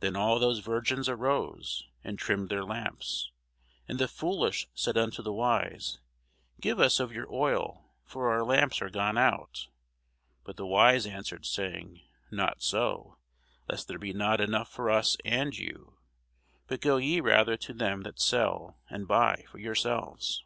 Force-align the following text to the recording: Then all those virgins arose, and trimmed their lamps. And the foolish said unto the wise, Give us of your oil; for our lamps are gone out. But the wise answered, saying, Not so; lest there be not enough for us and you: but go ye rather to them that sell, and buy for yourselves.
Then 0.00 0.16
all 0.16 0.40
those 0.40 0.58
virgins 0.58 1.08
arose, 1.08 1.86
and 2.02 2.18
trimmed 2.18 2.48
their 2.48 2.64
lamps. 2.64 3.30
And 3.86 4.00
the 4.00 4.08
foolish 4.08 4.66
said 4.74 4.98
unto 4.98 5.22
the 5.22 5.32
wise, 5.32 6.00
Give 6.60 6.80
us 6.80 6.98
of 6.98 7.12
your 7.12 7.32
oil; 7.32 7.88
for 8.04 8.32
our 8.32 8.42
lamps 8.42 8.82
are 8.82 8.90
gone 8.90 9.16
out. 9.16 9.68
But 10.42 10.56
the 10.56 10.66
wise 10.66 11.06
answered, 11.06 11.46
saying, 11.46 12.00
Not 12.32 12.62
so; 12.64 13.18
lest 13.68 13.86
there 13.86 14.00
be 14.00 14.12
not 14.12 14.40
enough 14.40 14.72
for 14.72 14.90
us 14.90 15.16
and 15.24 15.56
you: 15.56 15.98
but 16.66 16.80
go 16.80 16.96
ye 16.96 17.20
rather 17.20 17.56
to 17.58 17.72
them 17.72 18.02
that 18.02 18.18
sell, 18.20 18.80
and 18.88 19.06
buy 19.06 19.44
for 19.52 19.60
yourselves. 19.60 20.42